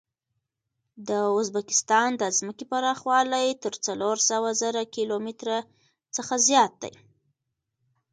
[1.07, 1.09] د
[1.41, 5.57] ازبکستان د ځمکې پراخوالی تر څلور سوه زره کیلو متره
[6.15, 6.93] څخه زیات دی.